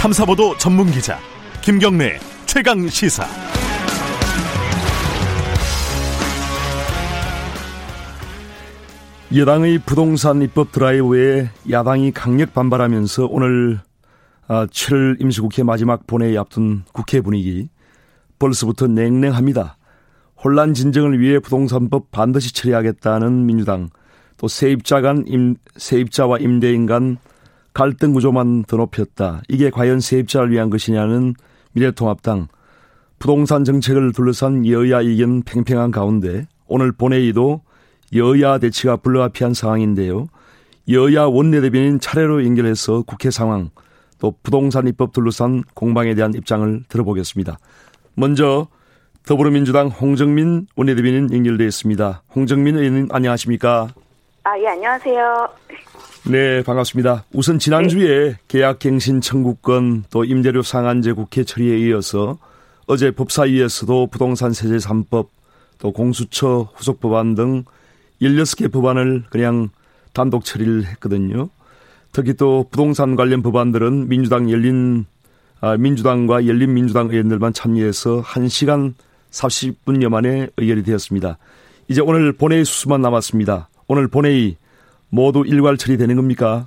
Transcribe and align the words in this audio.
탐사보도 0.00 0.56
전문 0.58 0.90
기자 0.90 1.18
김경래 1.62 2.18
최강 2.44 2.86
시사. 2.86 3.26
여당의 9.34 9.78
부동산 9.78 10.42
입법 10.42 10.70
드라이브에 10.70 11.50
야당이 11.68 12.12
강력 12.12 12.54
반발하면서 12.54 13.26
오늘 13.26 13.80
7월 14.48 15.14
아, 15.14 15.16
임시국회 15.18 15.64
마지막 15.64 16.06
본회의 16.06 16.38
앞둔 16.38 16.84
국회 16.92 17.20
분위기 17.20 17.68
벌써부터 18.38 18.86
냉랭합니다. 18.86 19.76
혼란 20.42 20.74
진정을 20.74 21.18
위해 21.18 21.40
부동산법 21.40 22.12
반드시 22.12 22.54
처리하겠다는 22.54 23.46
민주당 23.46 23.88
또 24.36 24.46
세입자 24.46 25.00
간 25.00 25.24
임, 25.26 25.56
세입자와 25.76 26.38
임대인 26.38 26.86
간 26.86 27.16
갈등 27.76 28.14
구조만 28.14 28.64
더 28.64 28.78
높였다. 28.78 29.42
이게 29.50 29.68
과연 29.68 30.00
세입자를 30.00 30.50
위한 30.50 30.70
것이냐는 30.70 31.34
미래통합당 31.72 32.48
부동산 33.18 33.64
정책을 33.64 34.14
둘러싼 34.14 34.66
여야 34.66 35.00
의견 35.00 35.42
팽팽한 35.42 35.90
가운데 35.90 36.46
오늘 36.68 36.90
본회의도 36.90 37.60
여야 38.14 38.56
대치가 38.56 38.96
불가피한 38.96 39.52
상황인데요. 39.52 40.28
여야 40.90 41.24
원내대변인 41.24 42.00
차례로 42.00 42.46
연결해서 42.46 43.02
국회 43.02 43.30
상황 43.30 43.68
또 44.20 44.32
부동산 44.42 44.88
입법 44.88 45.12
둘러싼 45.12 45.62
공방에 45.74 46.14
대한 46.14 46.32
입장을 46.32 46.84
들어보겠습니다. 46.88 47.58
먼저 48.14 48.68
더불어민주당 49.26 49.88
홍정민 49.88 50.66
원내대변인 50.76 51.30
연결되어 51.30 51.66
있습니다. 51.66 52.22
홍정민 52.34 52.78
의원님 52.78 53.08
안녕하십니까? 53.10 53.88
아, 54.44 54.58
예, 54.60 54.68
안녕하세요. 54.68 55.48
네, 56.28 56.60
반갑습니다. 56.64 57.24
우선 57.32 57.60
지난주에 57.60 58.30
네. 58.30 58.36
계약갱신 58.48 59.20
청구권 59.20 60.06
또 60.10 60.24
임대료 60.24 60.60
상한제 60.60 61.12
국회 61.12 61.44
처리에 61.44 61.78
이어서 61.86 62.36
어제 62.88 63.12
법사위에서도 63.12 64.08
부동산 64.08 64.52
세제 64.52 64.76
3법 64.76 65.28
또 65.78 65.92
공수처 65.92 66.68
후속 66.74 66.98
법안 66.98 67.36
등 67.36 67.62
16개 68.20 68.72
법안을 68.72 69.26
그냥 69.30 69.68
단독 70.12 70.44
처리를 70.44 70.86
했거든요. 70.86 71.48
특히 72.10 72.34
또 72.34 72.66
부동산 72.72 73.14
관련 73.14 73.40
법안들은 73.40 74.08
민주당 74.08 74.50
열린 74.50 75.06
아, 75.60 75.76
민주당과 75.76 76.48
열린민주당 76.48 77.08
의원들만 77.08 77.52
참여해서 77.52 78.22
1시간 78.22 78.94
40분여 79.30 80.08
만에 80.08 80.48
의결이 80.56 80.82
되었습니다. 80.82 81.38
이제 81.86 82.00
오늘 82.00 82.32
본회의 82.32 82.64
수수만 82.64 83.00
남았습니다. 83.00 83.68
오늘 83.86 84.08
본회의 84.08 84.56
모두 85.10 85.44
일괄 85.46 85.76
처리되는 85.76 86.16
겁니까? 86.16 86.66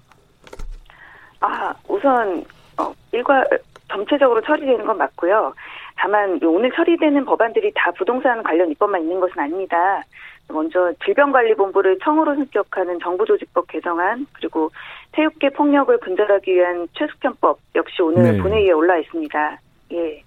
아, 1.41 1.73
우선 1.87 2.43
어, 2.77 2.93
일괄 3.11 3.47
전체적으로 3.89 4.41
처리되는 4.41 4.85
건 4.85 4.97
맞고요. 4.97 5.53
다만 5.95 6.39
오늘 6.43 6.71
처리되는 6.71 7.25
법안들이 7.25 7.71
다 7.75 7.91
부동산 7.91 8.41
관련 8.43 8.71
입법만 8.71 9.01
있는 9.01 9.19
것은 9.19 9.37
아닙니다. 9.39 10.01
먼저 10.47 10.91
질병관리본부를 11.05 11.99
청으로 12.03 12.35
승격하는 12.35 12.99
정부조직법 13.03 13.67
개정안 13.67 14.25
그리고 14.33 14.71
체육계 15.15 15.49
폭력을 15.49 15.95
근절하기 15.99 16.53
위한 16.53 16.87
최숙현법 16.93 17.59
역시 17.75 18.01
오늘 18.01 18.23
네. 18.23 18.41
본회의에 18.41 18.71
올라 18.71 18.97
있습니다. 18.97 19.59
예. 19.93 20.23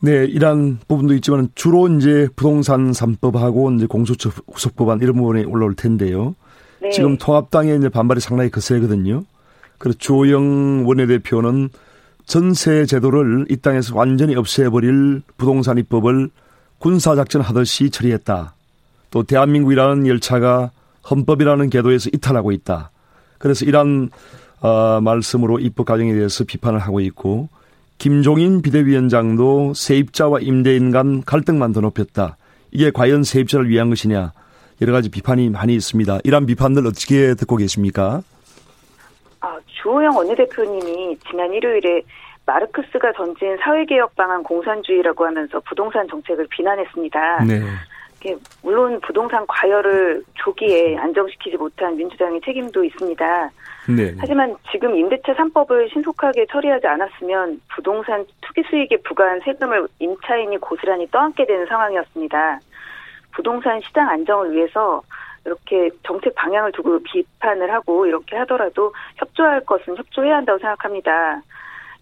네, 0.00 0.24
이런 0.26 0.78
부분도 0.86 1.14
있지만 1.14 1.48
주로 1.54 1.88
이제 1.88 2.28
부동산 2.36 2.90
3법하고 2.90 3.76
이제 3.76 3.86
공소처 3.86 4.28
후속 4.52 4.76
법안 4.76 5.00
이런 5.00 5.14
부분에 5.14 5.44
올라올 5.44 5.74
텐데요. 5.74 6.34
네. 6.80 6.90
지금 6.90 7.16
통합당의 7.18 7.78
이제 7.78 7.88
반발이 7.88 8.20
상당히 8.20 8.50
거세거든요. 8.50 9.24
그래서 9.78 9.98
조영 9.98 10.86
원내대표는 10.86 11.70
전세 12.26 12.84
제도를 12.84 13.46
이 13.48 13.56
땅에서 13.56 13.96
완전히 13.96 14.36
없애버릴 14.36 15.22
부동산 15.36 15.78
입법을 15.78 16.30
군사작전 16.78 17.42
하듯이 17.42 17.90
처리했다. 17.90 18.54
또 19.10 19.22
대한민국이라는 19.22 20.06
열차가 20.06 20.70
헌법이라는 21.10 21.70
궤도에서 21.70 22.10
이탈하고 22.12 22.52
있다. 22.52 22.90
그래서 23.38 23.64
이러한 23.64 24.10
어, 24.60 25.00
말씀으로 25.00 25.58
입법 25.60 25.86
과정에 25.86 26.12
대해서 26.12 26.44
비판을 26.44 26.80
하고 26.80 27.00
있고 27.00 27.48
김종인 27.96 28.62
비대위원장도 28.62 29.74
세입자와 29.74 30.40
임대인 30.40 30.90
간 30.90 31.22
갈등만 31.22 31.72
더 31.72 31.80
높였다. 31.80 32.36
이게 32.70 32.90
과연 32.90 33.24
세입자를 33.24 33.68
위한 33.68 33.88
것이냐 33.88 34.32
여러 34.80 34.92
가지 34.92 35.10
비판이 35.10 35.50
많이 35.50 35.74
있습니다. 35.74 36.18
이러한 36.24 36.46
비판들 36.46 36.86
어떻게 36.86 37.34
듣고 37.34 37.56
계십니까? 37.56 38.22
아, 39.40 39.58
주호영 39.66 40.16
원내대표님이 40.16 41.18
지난 41.28 41.52
일요일에 41.52 42.02
마르크스가 42.46 43.12
던진 43.12 43.56
사회개혁 43.58 44.16
방안 44.16 44.42
공산주의라고 44.42 45.26
하면서 45.26 45.60
부동산 45.60 46.08
정책을 46.08 46.46
비난했습니다. 46.50 47.44
네. 47.44 47.60
물론 48.62 49.00
부동산 49.00 49.46
과열을 49.46 50.24
조기에 50.34 50.96
안정시키지 50.96 51.56
못한 51.56 51.96
민주당의 51.96 52.40
책임도 52.44 52.82
있습니다. 52.84 53.50
네. 53.96 54.14
하지만 54.18 54.56
지금 54.72 54.96
임대차 54.96 55.34
3법을 55.34 55.92
신속하게 55.92 56.46
처리하지 56.50 56.86
않았으면 56.86 57.60
부동산 57.74 58.24
투기 58.40 58.62
수익에 58.68 58.96
부과한 59.04 59.40
세금을 59.44 59.86
임차인이 60.00 60.58
고스란히 60.58 61.08
떠안게 61.10 61.46
되는 61.46 61.66
상황이었습니다. 61.66 62.60
부동산 63.38 63.80
시장 63.82 64.08
안정을 64.08 64.52
위해서 64.52 65.00
이렇게 65.46 65.88
정책 66.04 66.34
방향을 66.34 66.72
두고 66.72 66.98
비판을 67.04 67.72
하고 67.72 68.04
이렇게 68.04 68.36
하더라도 68.38 68.92
협조할 69.14 69.64
것은 69.64 69.96
협조해야 69.96 70.38
한다고 70.38 70.58
생각합니다. 70.58 71.40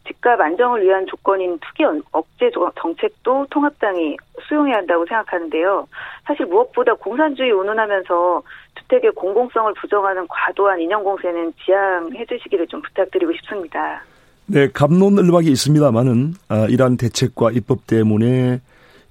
집값 0.06 0.40
안정을 0.40 0.82
위한 0.82 1.04
조건인 1.06 1.58
투기 1.58 1.84
억제 2.12 2.50
정책도 2.80 3.48
통합당이 3.50 4.16
수용해야 4.48 4.76
한다고 4.76 5.04
생각하는데요. 5.04 5.86
사실 6.24 6.46
무엇보다 6.46 6.94
공산주의 6.94 7.50
운운하면서 7.50 8.42
주택의 8.76 9.10
공공성을 9.12 9.74
부정하는 9.74 10.26
과도한 10.28 10.80
인형공세는 10.80 11.52
지양해 11.64 12.24
주시기를 12.24 12.66
좀 12.68 12.80
부탁드리고 12.80 13.30
싶습니다. 13.34 14.02
네, 14.46 14.68
감론을박이 14.72 15.50
있습니다만은 15.50 16.34
아, 16.48 16.66
이러한 16.70 16.96
대책과 16.96 17.50
입법 17.50 17.86
때문에 17.86 18.60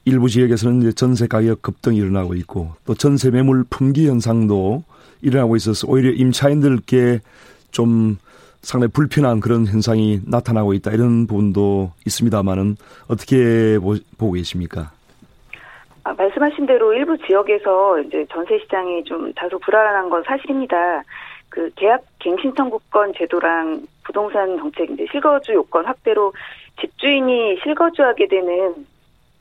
일부 0.06 0.30
지역에서는 0.30 0.82
이제 0.82 0.92
전세 0.92 1.28
가격 1.28 1.64
급등이 1.64 1.98
일어나고 1.98 2.36
있고 2.36 2.70
또 2.86 2.94
전세 2.94 3.32
매물 3.32 3.66
품귀 3.70 4.08
현상도 4.08 4.84
일어나고 5.24 5.56
있어서 5.56 5.88
오히려 5.90 6.12
임차인들께 6.12 7.20
좀 7.72 8.18
상당히 8.62 8.92
불편한 8.94 9.40
그런 9.40 9.66
현상이 9.66 10.22
나타나고 10.28 10.74
있다 10.74 10.92
이런 10.92 11.26
부분도 11.26 11.92
있습니다만은 12.06 12.78
어떻게 13.08 13.80
보고 13.80 14.32
계십니까? 14.34 14.92
아, 16.04 16.14
말씀하신 16.14 16.68
대로 16.68 16.94
일부 16.94 17.18
지역에서 17.18 18.00
이제 18.02 18.26
전세 18.32 18.60
시장이 18.60 19.04
좀 19.06 19.34
다소 19.34 19.58
불안한 19.58 20.10
건 20.12 20.24
사실입니다. 20.24 21.04
그 21.50 21.72
계약 21.76 22.04
갱신 22.20 22.54
청구권 22.56 23.14
제도랑 23.18 23.88
부동산 24.04 24.56
정책 24.58 24.92
이제 24.92 25.08
실거주 25.12 25.54
요건 25.54 25.86
확대로 25.86 26.32
집주인이 26.80 27.60
실거주하게 27.64 28.28
되는 28.28 28.86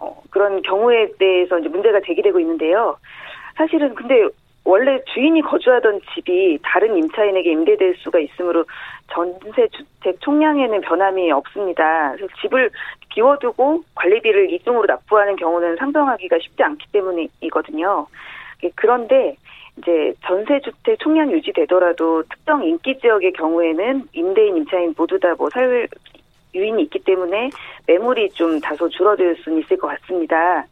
어, 0.04 0.22
그런 0.30 0.62
경우에 0.62 1.08
대해서 1.18 1.58
이제 1.58 1.68
문제가 1.68 2.00
제기되고 2.00 2.38
있는데요. 2.40 2.96
사실은 3.56 3.94
근데 3.94 4.28
원래 4.64 5.02
주인이 5.12 5.40
거주하던 5.42 6.00
집이 6.14 6.58
다른 6.62 6.96
임차인에게 6.96 7.50
임대될 7.50 7.96
수가 7.98 8.18
있으므로 8.18 8.64
전세 9.12 9.68
주택 9.68 10.20
총량에는 10.20 10.80
변함이 10.80 11.30
없습니다. 11.32 12.12
그래서 12.12 12.32
집을 12.40 12.70
비워두고 13.10 13.82
관리비를 13.94 14.52
이중으로 14.52 14.86
납부하는 14.86 15.36
경우는 15.36 15.76
상정하기가 15.76 16.38
쉽지 16.40 16.62
않기 16.62 16.86
때문이거든요. 16.92 18.06
그런데 18.74 19.36
이제 19.76 20.14
전세 20.24 20.60
주택 20.60 20.98
총량 21.00 21.30
유지되더라도 21.32 22.22
특정 22.30 22.64
인기 22.64 22.98
지역의 22.98 23.32
경우에는 23.34 24.08
임대인 24.12 24.56
임차인 24.56 24.94
모두 24.96 25.18
다 25.18 25.34
뭐 25.36 25.50
사유 25.50 25.86
유인이 26.54 26.82
있기 26.84 27.00
때문에 27.00 27.50
매물이 27.86 28.30
좀 28.30 28.60
다소 28.60 28.88
줄어들 28.88 29.36
수는 29.42 29.60
있을 29.60 29.76
것 29.76 29.88
같습니다. 29.88 30.64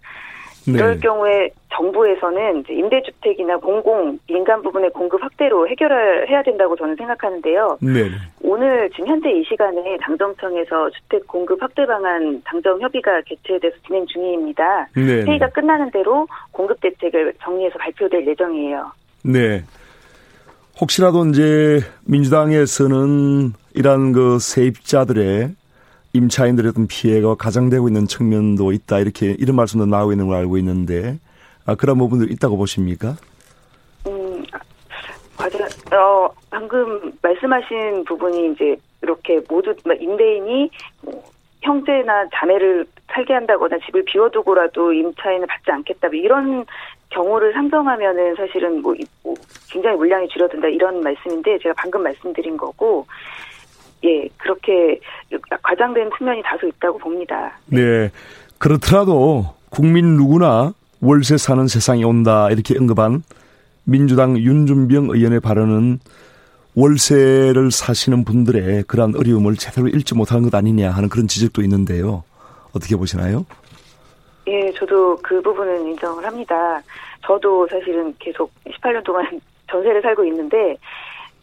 네. 0.67 0.75
이럴 0.75 1.01
경우에 1.01 1.51
정부에서는 1.75 2.65
임대주택이나 2.69 3.57
공공 3.57 4.19
민간 4.29 4.63
부분의 4.63 4.91
공급 4.91 5.23
확대로 5.23 5.67
해결을 5.69 6.29
해야 6.29 6.43
된다고 6.43 6.77
저는 6.77 6.95
생각하는데요. 6.97 7.79
네. 7.81 8.11
오늘 8.43 8.89
지금 8.91 9.09
현재 9.09 9.31
이 9.31 9.43
시간에 9.45 9.97
당정청에서 10.03 10.91
주택 10.91 11.27
공급 11.27 11.61
확대 11.61 11.85
방안 11.87 12.41
당정 12.45 12.81
협의가 12.81 13.21
개최돼서 13.23 13.77
진행 13.87 14.07
중입니다. 14.07 14.87
네. 14.95 15.25
회의가 15.25 15.49
끝나는 15.49 15.91
대로 15.91 16.29
공급 16.53 16.81
대책을 16.81 17.35
정리해서 17.43 17.79
발표될 17.79 18.27
예정이에요. 18.27 18.93
네. 19.25 19.65
혹시라도 20.81 21.27
이제 21.27 21.81
민주당에서는 22.07 23.53
이러한 23.75 24.13
그 24.13 24.39
세입자들의 24.39 25.51
임차인들의 26.15 26.71
어떤 26.71 26.87
피해가 26.87 27.37
가장되고 27.37 27.89
있는 27.89 28.07
측면도 28.07 28.73
있다 28.73 28.99
이렇게 28.99 29.35
이런 29.39 29.57
말씀도 29.57 29.87
나오고 29.87 30.13
있는 30.13 30.29
걸 30.29 30.37
알고 30.37 30.59
있는데 30.59 31.19
아, 31.65 31.75
그런 31.75 31.99
부분도 31.99 32.27
있다고 32.27 32.57
보십니까? 32.57 33.17
음. 34.07 34.45
어, 35.93 36.29
방금 36.51 37.13
말씀하신 37.23 38.05
부분이 38.05 38.53
이제 38.53 38.77
이렇게 39.01 39.41
모두 39.49 39.75
임대인이 39.85 40.71
뭐 41.03 41.23
형제나 41.63 42.29
자매를 42.35 42.87
살게 43.13 43.33
한다거나 43.33 43.79
집을 43.87 44.05
비워두고라도 44.05 44.93
임차인을 44.93 45.47
받지 45.47 45.71
않겠다 45.71 46.09
뭐 46.09 46.17
이런 46.17 46.65
경우를 47.11 47.53
상정하면은 47.53 48.35
사실은 48.37 48.83
뭐, 48.83 48.95
뭐 49.23 49.35
굉장히 49.71 49.97
물량이 49.97 50.29
줄어든다 50.29 50.69
이런 50.69 51.01
말씀인데 51.03 51.59
제가 51.59 51.75
방금 51.77 52.03
말씀드린 52.03 52.57
거고 52.57 53.07
예 54.05 54.29
그렇게 54.37 54.99
과장된 55.63 56.11
측면이 56.17 56.43
다소 56.43 56.67
있다고 56.67 56.99
봅니다. 56.99 57.59
네 57.67 58.11
그렇더라도 58.59 59.47
국민 59.71 60.17
누구나 60.17 60.73
월세 61.01 61.37
사는 61.37 61.67
세상이 61.67 62.05
온다 62.05 62.49
이렇게 62.51 62.77
언급한 62.79 63.23
민주당 63.85 64.39
윤준병 64.39 65.11
의원의 65.11 65.41
발언은 65.41 65.99
월세를 66.75 67.71
사시는 67.71 68.25
분들의 68.25 68.85
그러한 68.85 69.15
어려움을 69.17 69.57
제대로 69.57 69.89
읽지 69.89 70.15
못하는 70.15 70.45
것 70.45 70.55
아니냐 70.55 70.91
하는 70.91 71.09
그런 71.09 71.29
지적도 71.29 71.63
있는데요. 71.63 72.25
어떻게 72.75 72.97
보시나요? 72.97 73.45
예, 74.47 74.73
저도 74.73 75.17
그 75.23 75.41
부분은 75.43 75.87
인정을 75.89 76.25
합니다. 76.25 76.83
저도 77.25 77.67
사실은 77.69 78.15
계속 78.19 78.51
18년 78.67 79.05
동안 79.05 79.27
전세를 79.71 80.03
살고 80.03 80.25
있는데 80.25 80.77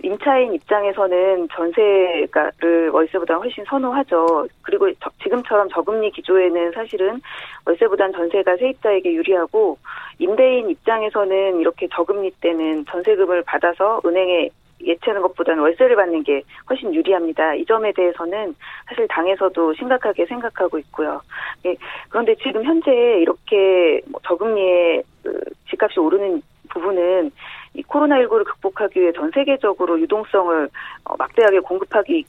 임차인 0.01 0.53
입장에서는 0.53 1.49
전세가를 1.49 2.89
월세보다 2.89 3.35
훨씬 3.35 3.65
선호하죠. 3.65 4.47
그리고 4.61 4.89
저, 5.01 5.09
지금처럼 5.21 5.67
저금리 5.69 6.11
기조에는 6.11 6.71
사실은 6.71 7.19
월세보단 7.65 8.13
전세가 8.13 8.57
세입자에게 8.57 9.13
유리하고 9.13 9.77
임대인 10.19 10.69
입장에서는 10.69 11.59
이렇게 11.59 11.87
저금리 11.93 12.31
때는 12.41 12.85
전세금을 12.85 13.43
받아서 13.43 14.01
은행에 14.05 14.49
예치하는 14.81 15.21
것보다는 15.21 15.61
월세를 15.61 15.97
받는 15.97 16.23
게 16.23 16.41
훨씬 16.69 16.93
유리합니다. 16.93 17.55
이 17.55 17.65
점에 17.65 17.91
대해서는 17.91 18.55
사실 18.87 19.07
당에서도 19.09 19.73
심각하게 19.73 20.25
생각하고 20.25 20.77
있고요. 20.79 21.21
예, 21.65 21.75
그런데 22.07 22.33
지금 22.35 22.63
현재 22.63 22.91
이렇게 23.19 23.99
뭐 24.09 24.21
저금리에 24.23 25.03
그 25.23 25.41
집값이 25.69 25.99
오르는 25.99 26.41
부분은 26.69 27.31
이 27.73 27.83
코로나19를 27.83 28.45
극복하기 28.45 28.99
위해 28.99 29.11
전 29.13 29.31
세계적으로 29.31 29.99
유동성을 29.99 30.69
어, 31.05 31.15
막대하게 31.17 31.59
공급하기 31.59 32.25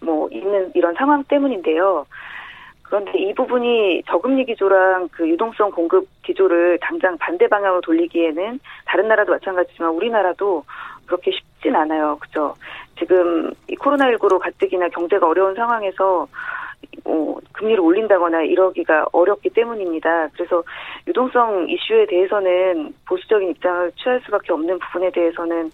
뭐 0.00 0.28
있는 0.30 0.70
이런 0.74 0.94
상황 0.94 1.22
때문인데요. 1.24 2.06
그런데 2.82 3.12
이 3.18 3.32
부분이 3.34 4.02
저금리 4.08 4.44
기조랑 4.46 5.10
그 5.12 5.28
유동성 5.28 5.70
공급 5.70 6.08
기조를 6.22 6.78
당장 6.82 7.16
반대 7.18 7.46
방향으로 7.46 7.80
돌리기에는 7.82 8.58
다른 8.84 9.08
나라도 9.08 9.32
마찬가지지만 9.32 9.90
우리나라도 9.92 10.64
그렇게 11.06 11.30
쉽진 11.30 11.76
않아요. 11.76 12.16
그죠? 12.20 12.56
지금 12.98 13.52
이 13.68 13.76
코로나19로 13.76 14.40
가뜩이나 14.40 14.88
경제가 14.88 15.28
어려운 15.28 15.54
상황에서 15.54 16.26
어, 17.04 17.36
금리를 17.60 17.78
올린다거나 17.78 18.42
이러기가 18.42 19.06
어렵기 19.12 19.50
때문입니다. 19.50 20.28
그래서 20.32 20.62
유동성 21.06 21.68
이슈에 21.68 22.06
대해서는 22.06 22.94
보수적인 23.06 23.50
입장을 23.50 23.92
취할 23.96 24.20
수밖에 24.24 24.52
없는 24.52 24.78
부분에 24.78 25.10
대해서는 25.10 25.70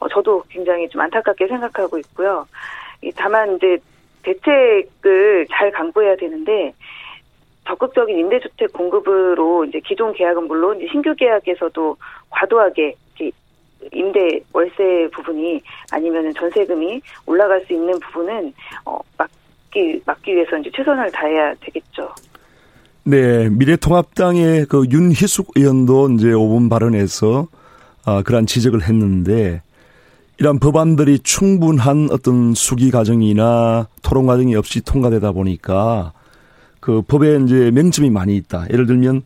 어, 0.00 0.08
저도 0.08 0.42
굉장히 0.48 0.88
좀 0.88 1.00
안타깝게 1.00 1.46
생각하고 1.46 1.98
있고요. 1.98 2.46
다만 3.14 3.56
이제 3.56 3.78
대책을 4.24 5.46
잘 5.50 5.70
강구해야 5.70 6.16
되는데 6.16 6.74
적극적인 7.66 8.18
임대주택 8.18 8.72
공급으로 8.72 9.64
이제 9.64 9.80
기존 9.80 10.12
계약은 10.12 10.48
물론 10.48 10.84
신규 10.90 11.14
계약에서도 11.14 11.96
과도하게 12.30 12.94
임대 13.92 14.40
월세 14.52 15.08
부분이 15.12 15.60
아니면은 15.92 16.34
전세금이 16.34 17.00
올라갈 17.26 17.60
수 17.60 17.72
있는 17.72 17.98
부분은 18.00 18.52
어 18.84 18.98
막 19.18 19.28
기 19.70 20.00
막기 20.06 20.34
위해서 20.34 20.56
이제 20.58 20.70
최선을 20.74 21.10
다해야 21.12 21.54
되겠죠. 21.60 22.14
네, 23.04 23.48
미래통합당의 23.48 24.66
그 24.66 24.84
윤희숙 24.90 25.52
의원도 25.56 26.10
이제 26.12 26.28
5분 26.28 26.68
발언에서 26.68 27.48
아, 28.04 28.22
그러한 28.22 28.46
지적을 28.46 28.82
했는데 28.82 29.62
이런 30.38 30.58
법안들이 30.58 31.20
충분한 31.20 32.08
어떤 32.12 32.54
수기 32.54 32.90
과정이나 32.90 33.88
토론 34.02 34.26
과정이 34.26 34.54
없이 34.54 34.80
통과되다 34.80 35.32
보니까 35.32 36.12
그 36.80 37.02
법에 37.02 37.38
이제 37.44 37.70
맹점이 37.70 38.10
많이 38.10 38.36
있다. 38.36 38.66
예를 38.70 38.86
들면 38.86 39.22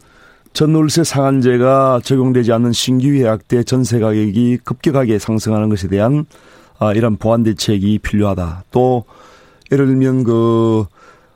전월세 0.52 1.04
상한제가 1.04 2.00
적용되지 2.02 2.52
않는 2.52 2.72
신규 2.72 3.10
계약 3.10 3.48
때 3.48 3.62
전세 3.62 3.98
가격이 3.98 4.58
급격하게 4.64 5.18
상승하는 5.18 5.68
것에 5.68 5.88
대한 5.88 6.24
아, 6.78 6.92
이런 6.92 7.16
보완 7.16 7.42
대책이 7.42 7.98
필요하다. 8.00 8.64
또 8.70 9.04
예를 9.72 9.86
들면 9.86 10.24
그 10.24 10.84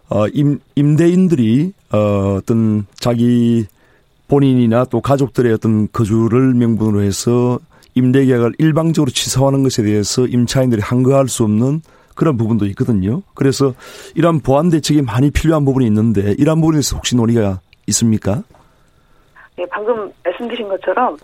어, 0.08 0.28
임, 0.28 0.60
임대인들이 0.76 1.72
어, 1.92 2.36
어떤 2.38 2.86
자기 2.94 3.66
본인이나 4.28 4.84
또 4.84 5.00
가족들의 5.00 5.52
어떤 5.52 5.90
거주를 5.90 6.54
명분으로 6.54 7.02
해서 7.02 7.58
임대 7.94 8.24
계약을 8.26 8.52
일방적으로 8.58 9.10
취소하는 9.10 9.62
것에 9.62 9.82
대해서 9.82 10.26
임차인들이 10.26 10.82
항거할 10.82 11.28
수 11.28 11.44
없는 11.44 11.80
그런 12.14 12.36
부분도 12.36 12.66
있거든요. 12.66 13.22
그래서 13.34 13.74
이러한 14.14 14.40
보완 14.40 14.70
대책이 14.70 15.02
많이 15.02 15.30
필요한 15.30 15.64
부분이 15.64 15.86
있는데 15.86 16.34
이러한 16.38 16.60
부분에서 16.60 16.96
혹시 16.96 17.16
논의가 17.16 17.60
있습니까? 17.88 18.42
네, 19.56 19.64
방금 19.70 20.12
말씀드린 20.24 20.68
것처럼 20.68 21.16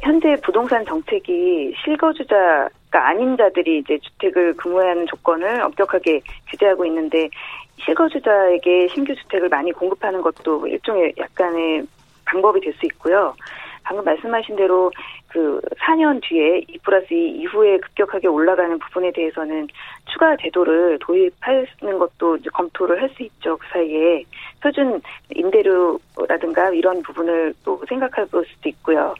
현재 0.00 0.36
부동산 0.42 0.84
정책이 0.84 1.74
실거주자 1.82 2.68
가 2.92 3.08
아닌 3.08 3.36
자들이 3.38 3.78
이제 3.78 3.98
주택을 3.98 4.54
근무하는 4.54 5.06
조건을 5.06 5.62
엄격하게 5.62 6.20
규제하고 6.50 6.84
있는데 6.86 7.30
실거주자에게 7.84 8.88
신규 8.88 9.14
주택을 9.14 9.48
많이 9.48 9.72
공급하는 9.72 10.20
것도 10.20 10.66
일종의 10.66 11.14
약간의 11.18 11.86
방법이 12.26 12.60
될 12.60 12.72
수 12.74 12.86
있고요. 12.86 13.34
방금 13.82 14.04
말씀하신 14.04 14.56
대로 14.56 14.92
그 15.28 15.60
4년 15.80 16.20
뒤에 16.22 16.64
2 16.68 16.78
플러스 16.78 17.12
2 17.12 17.40
이후에 17.40 17.78
급격하게 17.78 18.28
올라가는 18.28 18.78
부분에 18.78 19.10
대해서는 19.12 19.66
추가 20.06 20.36
제도를 20.36 20.98
도입하는 21.00 21.98
것도 21.98 22.36
이제 22.36 22.50
검토를 22.50 23.00
할 23.00 23.08
수 23.16 23.22
있죠. 23.24 23.56
그 23.56 23.66
사이에 23.72 24.22
표준 24.62 25.00
임대료라든가 25.34 26.70
이런 26.70 27.02
부분을 27.02 27.54
또 27.64 27.82
생각할 27.88 28.26
수도 28.26 28.68
있고요. 28.68 29.14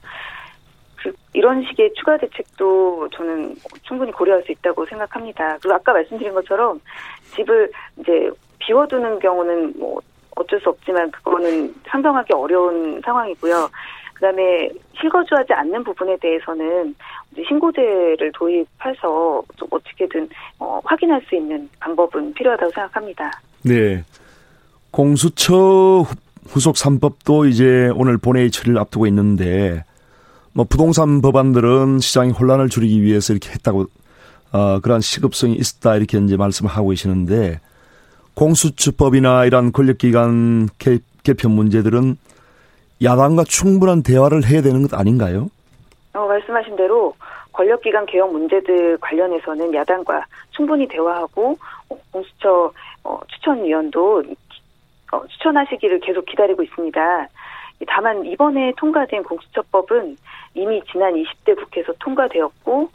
그 1.02 1.12
이런 1.32 1.64
식의 1.64 1.92
추가 1.94 2.16
대책도 2.16 3.08
저는 3.10 3.56
충분히 3.82 4.12
고려할 4.12 4.42
수 4.44 4.52
있다고 4.52 4.86
생각합니다. 4.86 5.58
그리고 5.58 5.74
아까 5.74 5.92
말씀드린 5.92 6.32
것처럼 6.34 6.80
집을 7.34 7.70
이제 7.98 8.30
비워두는 8.58 9.18
경우는 9.18 9.74
뭐 9.78 10.00
어쩔 10.36 10.60
수 10.60 10.68
없지만 10.68 11.10
그거는 11.10 11.74
상정하기 11.86 12.32
어려운 12.32 13.00
상황이고요. 13.04 13.68
그다음에 14.14 14.70
실거주하지 15.00 15.52
않는 15.52 15.82
부분에 15.82 16.16
대해서는 16.18 16.94
신고제를 17.48 18.30
도입해서 18.32 19.42
좀 19.56 19.68
어떻게든 19.70 20.28
어, 20.60 20.80
확인할 20.84 21.20
수 21.28 21.34
있는 21.34 21.68
방법은 21.80 22.32
필요하다고 22.34 22.70
생각합니다. 22.70 23.30
네. 23.64 24.04
공수처 24.92 26.04
후속 26.48 26.76
3법도 26.76 27.48
이제 27.48 27.90
오늘 27.96 28.18
본회의 28.18 28.50
처리를 28.50 28.78
앞두고 28.78 29.06
있는데 29.06 29.84
뭐 30.54 30.66
부동산 30.68 31.22
법안들은 31.22 32.00
시장의 32.00 32.32
혼란을 32.32 32.68
줄이기 32.68 33.02
위해서 33.02 33.32
이렇게 33.32 33.50
했다고 33.50 33.86
어, 34.52 34.80
그러한 34.80 35.00
시급성이 35.00 35.54
있었다 35.54 35.96
이렇게 35.96 36.18
이제 36.18 36.36
말씀하고 36.36 36.90
계시는데 36.90 37.60
공수처법이나 38.34 39.46
이러한 39.46 39.72
권력기관 39.72 40.68
개편 41.22 41.52
문제들은 41.52 42.16
야당과 43.02 43.44
충분한 43.44 44.02
대화를 44.02 44.44
해야 44.44 44.60
되는 44.62 44.82
것 44.82 44.94
아닌가요? 44.94 45.48
어, 46.12 46.26
말씀하신 46.26 46.76
대로 46.76 47.14
권력기관 47.52 48.06
개혁 48.06 48.32
문제들 48.32 48.98
관련해서는 48.98 49.74
야당과 49.74 50.24
충분히 50.50 50.86
대화하고 50.86 51.56
어, 51.88 51.98
공수처 52.10 52.72
어, 53.04 53.20
추천위원도 53.28 54.22
어, 55.12 55.26
추천하시기를 55.28 56.00
계속 56.00 56.26
기다리고 56.26 56.62
있습니다. 56.62 57.28
다만 57.88 58.24
이번에 58.26 58.72
통과된 58.76 59.22
공수처법은 59.24 60.16
이미 60.54 60.82
지난 60.90 61.14
20대 61.14 61.56
국회에서 61.56 61.92
통과되었고 61.98 62.90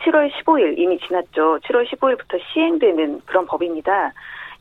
7월 0.00 0.30
15일 0.32 0.78
이미 0.78 0.98
지났죠. 0.98 1.58
7월 1.64 1.86
15일부터 1.88 2.40
시행되는 2.52 3.22
그런 3.26 3.46
법입니다. 3.46 4.12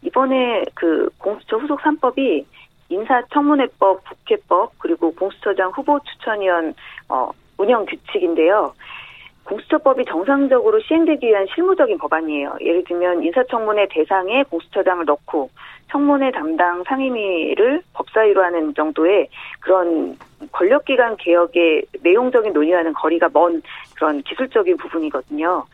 이번에 0.01 0.63
그 0.73 1.09
공수처 1.17 1.57
후속 1.57 1.81
3법이 1.81 2.45
인사청문회법, 2.89 4.03
국회법 4.03 4.73
그리고 4.77 5.13
공수처장 5.15 5.71
후보 5.71 5.99
추천위원 5.99 6.73
어, 7.09 7.29
운영 7.57 7.85
규칙인데요. 7.85 8.73
공수처법이 9.45 10.05
정상적으로 10.05 10.79
시행되기 10.79 11.27
위한 11.27 11.45
실무적인 11.53 11.97
법안이에요. 11.97 12.57
예를 12.61 12.83
들면 12.85 13.23
인사청문회 13.23 13.87
대상에 13.89 14.43
공수처장을 14.43 15.05
넣고 15.05 15.49
청문회 15.91 16.31
담당 16.31 16.83
상임위를 16.83 17.81
법사위로 17.93 18.43
하는 18.43 18.73
정도의 18.73 19.27
그런 19.59 20.17
권력기관 20.51 21.17
개혁의 21.17 21.83
내용적인 22.01 22.53
논의와는 22.53 22.93
거리가 22.93 23.29
먼 23.33 23.61
그런 23.95 24.21
기술적인 24.23 24.77
부분이거든요. 24.77 25.65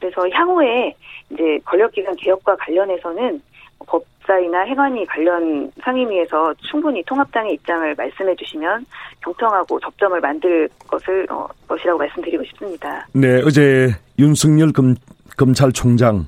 그래서 0.00 0.28
향후에 0.30 0.94
이제 1.30 1.58
권력기관 1.64 2.16
개혁과 2.16 2.56
관련해서는 2.56 3.42
법사위나 3.86 4.62
행안위 4.62 5.06
관련 5.06 5.70
상임위에서 5.82 6.54
충분히 6.70 7.02
통합당의 7.04 7.54
입장을 7.54 7.94
말씀해 7.94 8.34
주시면 8.36 8.86
경청하고 9.22 9.80
접점을 9.80 10.20
만들 10.20 10.68
것을 10.86 11.26
어, 11.30 11.46
것이라고 11.66 11.98
말씀드리고 11.98 12.44
싶습니다. 12.44 13.06
네, 13.12 13.40
어제 13.44 13.90
윤석열 14.18 14.72
검, 14.72 14.94
검찰총장 15.36 16.26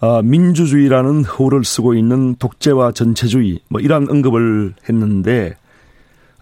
어, 0.00 0.20
민주주의라는 0.22 1.24
호를 1.24 1.64
쓰고 1.64 1.94
있는 1.94 2.34
독재와 2.36 2.92
전체주의 2.92 3.60
뭐 3.68 3.80
이러한 3.80 4.08
언급을 4.10 4.74
했는데 4.88 5.54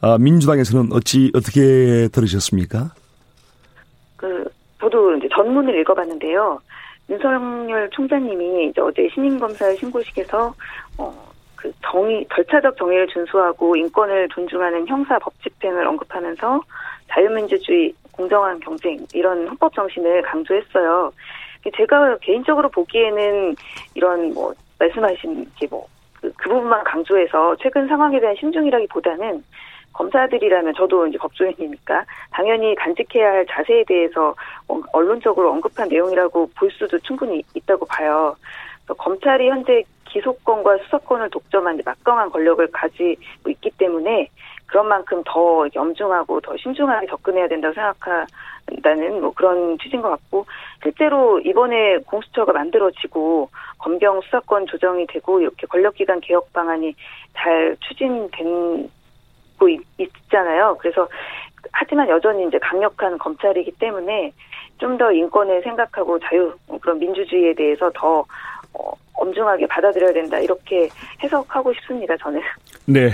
어, 0.01 0.17
민주당에서는 0.17 0.93
어찌 0.93 1.31
어떻게 1.35 2.09
들으셨습니까? 2.09 2.95
그 4.17 4.45
저도 4.81 5.15
이제 5.17 5.29
전문을 5.35 5.79
읽어봤는데요. 5.81 6.59
윤석열 7.11 7.91
총장님이 7.91 8.69
이제 8.69 8.81
어제 8.81 9.09
신임검사 9.13 9.75
신고식에서 9.75 10.55
어, 10.99 11.31
그 11.57 11.73
정의 11.83 12.27
절차적 12.35 12.77
정의를 12.77 13.09
준수하고 13.09 13.77
인권을 13.77 14.29
존중하는 14.29 14.87
형사 14.87 15.19
법 15.19 15.33
집행을 15.43 15.87
언급하면서 15.87 16.61
자유민주주의, 17.09 17.93
공정한 18.13 18.61
경쟁 18.61 19.05
이런 19.13 19.49
헌법 19.49 19.75
정신을 19.75 20.23
강조했어요. 20.23 21.13
제가 21.77 22.17
개인적으로 22.19 22.69
보기에는 22.69 23.55
이런 23.95 24.33
뭐 24.33 24.55
말씀하신 24.79 25.51
게 25.57 25.67
뭐 25.67 25.87
그 26.21 26.31
그 26.37 26.49
부분만 26.51 26.85
강조해서 26.85 27.57
최근 27.57 27.87
상황에 27.89 28.21
대한 28.21 28.37
심중이라기보다는 28.39 29.43
검사들이라면 29.93 30.75
저도 30.75 31.07
이제 31.07 31.19
법조인이니까 31.19 32.05
당연히 32.31 32.75
간직해야 32.75 33.31
할 33.33 33.47
자세에 33.47 33.85
대해서 33.85 34.35
언론적으로 34.93 35.51
언급한 35.53 35.89
내용이라고 35.89 36.51
볼 36.57 36.71
수도 36.71 36.99
충분히 37.01 37.43
있다고 37.55 37.87
봐요. 37.87 38.37
검찰이 38.87 39.49
현재 39.49 39.83
기소권과 40.07 40.79
수사권을 40.79 41.31
독점한 41.31 41.81
막강한 41.85 42.31
권력을 42.31 42.67
가지고 42.69 43.51
있기 43.51 43.71
때문에 43.79 44.29
그런 44.67 44.89
만큼 44.89 45.23
더 45.25 45.67
엄중하고 45.75 46.41
더 46.41 46.57
신중하게 46.57 47.07
접근해야 47.09 47.49
된다고 47.49 47.75
생각한다는 47.75 49.21
뭐 49.21 49.33
그런 49.33 49.77
취지인 49.79 50.03
것 50.03 50.11
같고 50.11 50.47
실제로 50.83 51.41
이번에 51.41 51.99
공수처가 52.07 52.53
만들어지고 52.53 53.51
검경 53.79 54.21
수사권 54.23 54.67
조정이 54.67 55.07
되고 55.07 55.41
이렇게 55.41 55.67
권력기관 55.67 56.21
개혁 56.21 56.53
방안이 56.53 56.95
잘 57.35 57.77
추진된 57.81 58.91
있고 59.69 59.69
있, 59.69 60.11
잖아요 60.31 60.77
그래서 60.81 61.07
하지만 61.73 62.09
여전히 62.09 62.47
이제 62.49 62.59
강력한 62.59 63.19
검찰이기 63.19 63.73
때문에 63.79 64.33
좀 64.79 64.97
더 64.97 65.13
인권을 65.13 65.63
생각하고 65.63 66.19
자유 66.21 66.53
그런 66.81 66.99
민주주의에 66.99 67.55
대해서 67.55 67.91
더 67.95 68.25
어, 68.73 68.93
엄중하게 69.15 69.67
받아들여야 69.67 70.13
된다 70.13 70.39
이렇게 70.39 70.89
해석하고 71.23 71.73
싶습니다. 71.75 72.17
저는. 72.17 72.41
네. 72.87 73.11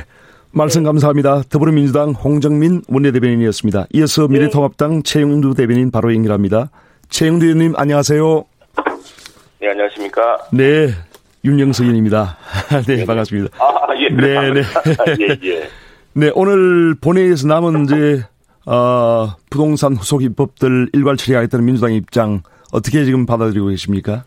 말씀 0.53 0.83
네. 0.83 0.87
감사합니다. 0.87 1.43
더불어민주당 1.50 2.11
홍정민 2.12 2.83
원내대변인이었습니다. 2.88 3.87
이어서 3.95 4.29
네. 4.29 4.35
미래통합당 4.35 5.03
최영두 5.03 5.55
대변인 5.55 5.91
바로 5.91 6.15
연결합니다. 6.15 6.71
최영두 7.11 7.47
의원님 7.47 7.75
안녕하세요. 7.76 8.45
네 9.61 9.69
안녕하십니까. 9.71 10.38
네 10.53 10.88
윤영석 11.45 11.85
의원입니다. 11.85 12.37
네, 12.87 12.97
네 12.99 13.05
반갑습니다. 13.07 13.57
아 13.59 13.88
예. 13.99 14.09
네 14.09 14.53
네. 14.53 14.62
예 15.21 15.49
예. 15.50 15.69
네, 16.18 16.30
오늘 16.35 16.94
본회의에서 16.99 17.46
남은 17.46 17.85
이제 17.85 18.23
어, 18.64 19.37
부동산 19.50 19.92
후속 19.92 20.23
입법들 20.23 20.88
일괄 20.94 21.18
처리하겠다는 21.18 21.62
민주당의 21.66 21.99
입장 21.99 22.40
어떻게 22.73 23.04
지금 23.04 23.26
받아들이고 23.26 23.66
계십니까? 23.66 24.25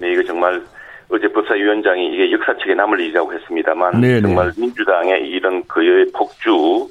네, 0.00 0.12
이거 0.12 0.22
정말 0.22 0.62
어제 1.10 1.28
법사위원장이 1.28 2.06
이게 2.14 2.32
역사책에 2.32 2.74
남을 2.74 3.00
일이라고 3.00 3.34
했습니다만 3.34 4.00
네네. 4.00 4.22
정말 4.22 4.50
민주당의 4.56 5.28
이런 5.28 5.62
그의 5.64 6.06
폭주 6.14 6.88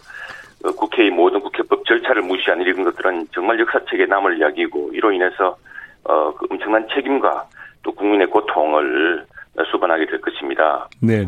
어, 0.64 0.72
국회의 0.74 1.10
모든 1.10 1.40
국회법 1.40 1.88
절차를 1.88 2.22
무시한 2.22 2.62
이런 2.62 2.84
것들은 2.84 3.30
정말 3.34 3.60
역사책에 3.60 4.06
남을 4.06 4.38
이야기고 4.38 4.92
이로 4.94 5.12
인해서 5.12 5.58
어, 6.04 6.32
그 6.36 6.46
엄청난 6.52 6.88
책임과 6.94 7.48
또 7.82 7.92
국민의 7.94 8.28
고통을 8.28 9.26
수반하게 9.72 10.06
될 10.06 10.22
것입니다. 10.22 10.88
네. 11.02 11.26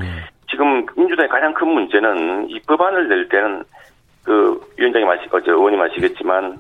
지금 0.50 0.86
민주당의 0.96 1.30
가장 1.30 1.54
큰 1.54 1.68
문제는 1.68 2.50
이 2.50 2.60
법안을 2.62 3.08
낼 3.08 3.30
때는 3.30 3.64
그 4.24 4.60
위원장이 4.78 5.06
마시, 5.06 5.28
어제 5.32 5.52
의원님 5.52 5.82
아시겠지만 5.82 6.58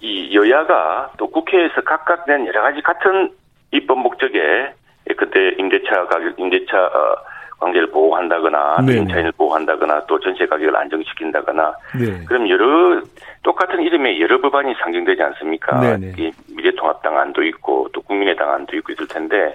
이 0.00 0.34
여야가 0.34 1.12
또 1.16 1.28
국회에서 1.28 1.80
각각 1.82 2.26
낸 2.26 2.46
여러 2.46 2.62
가지 2.62 2.80
같은 2.82 3.30
입법 3.70 3.98
목적에 3.98 4.72
그때 5.16 5.54
임대차 5.58 6.06
가격, 6.06 6.38
임대차 6.38 6.78
어, 6.78 7.16
관계를 7.60 7.90
보호한다거나 7.90 8.80
네. 8.86 8.96
임차인을 8.96 9.32
보호한다거나 9.32 10.04
또 10.06 10.18
전세 10.20 10.46
가격을 10.46 10.76
안정시킨다거나 10.76 11.74
네. 11.98 12.24
그럼 12.26 12.48
여러 12.48 13.00
똑같은 13.42 13.82
이름의 13.82 14.20
여러 14.20 14.40
법안이 14.40 14.74
상정되지 14.80 15.22
않습니까? 15.22 15.80
네, 15.80 15.96
네. 15.98 16.30
미래통합당 16.54 17.18
안도 17.18 17.42
있고 17.44 17.88
또 17.92 18.02
국민의당 18.02 18.52
안도 18.52 18.76
있고 18.76 18.92
있을 18.92 19.06
텐데 19.08 19.54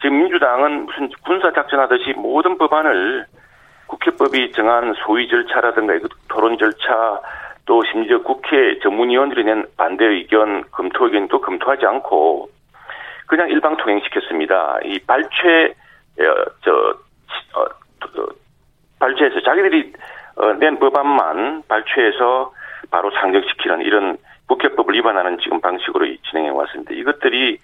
지금 0.00 0.18
민주당은 0.18 0.86
무슨 0.86 1.10
군사 1.24 1.52
작전 1.52 1.80
하듯이 1.80 2.12
모든 2.12 2.56
법안을 2.56 3.26
국회법이 3.86 4.52
정한 4.52 4.94
소위 5.04 5.28
절차라든가 5.28 5.94
토론 6.28 6.56
절차 6.58 7.20
또 7.64 7.82
심지어 7.90 8.22
국회 8.22 8.78
전문위원들이 8.80 9.44
낸 9.44 9.66
반대 9.76 10.04
의견 10.04 10.64
검토 10.70 11.06
의견도 11.06 11.40
검토하지 11.40 11.86
않고 11.86 12.48
그냥 13.26 13.48
일방 13.50 13.76
통행시켰습니다. 13.76 14.78
이 14.84 14.98
발췌 15.00 15.74
어, 16.18 16.44
저 16.62 16.72
어, 17.54 17.62
어, 17.62 18.26
발췌해서 18.98 19.40
자기들이 19.42 19.92
어, 20.36 20.52
낸 20.54 20.78
법안만 20.78 21.64
발췌해서 21.68 22.52
바로 22.90 23.10
상정시키는 23.10 23.82
이런 23.82 24.16
국회법을 24.48 24.94
위반하는 24.94 25.38
지금 25.38 25.60
방식으로 25.60 26.06
진행해 26.28 26.50
왔습니다. 26.50 26.92
이것들이 26.94 27.58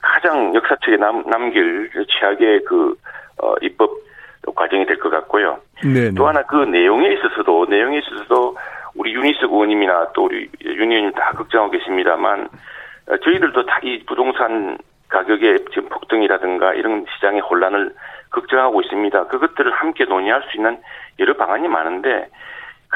가장 0.00 0.54
역사책에 0.54 0.96
남, 0.98 1.24
남길 1.26 1.90
최악의 2.08 2.64
그, 2.64 2.94
어, 3.42 3.54
입법 3.62 3.90
과정이 4.54 4.86
될 4.86 4.98
것 4.98 5.10
같고요. 5.10 5.58
네네. 5.82 6.12
또 6.16 6.28
하나 6.28 6.42
그 6.42 6.56
내용에 6.56 7.12
있어서도, 7.14 7.66
내용에 7.68 7.98
있어서도 7.98 8.56
우리 8.94 9.12
유니스 9.12 9.44
의원님이나 9.44 10.12
또 10.14 10.24
우리 10.24 10.48
윤 10.64 10.90
의원님 10.90 11.12
다 11.12 11.32
걱정하고 11.32 11.72
계십니다만, 11.72 12.48
어, 13.08 13.16
저희들도 13.18 13.66
다 13.66 13.80
이 13.82 14.04
부동산 14.06 14.78
가격의 15.08 15.64
지금 15.72 15.88
폭등이라든가 15.88 16.74
이런 16.74 17.04
시장의 17.14 17.40
혼란을 17.40 17.94
걱정하고 18.30 18.80
있습니다. 18.82 19.26
그것들을 19.28 19.70
함께 19.72 20.04
논의할 20.04 20.42
수 20.50 20.56
있는 20.56 20.78
여러 21.18 21.34
방안이 21.34 21.68
많은데, 21.68 22.28